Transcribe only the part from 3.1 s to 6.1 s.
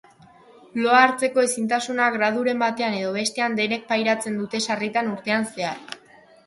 bestean denek pairatzen dute sarritan urtean zehar.